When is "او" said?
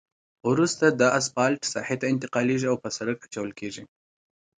2.71-2.77